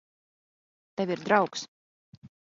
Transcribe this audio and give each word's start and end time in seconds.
Tev 1.01 1.13
ir 1.15 1.21
draugs. 1.27 1.67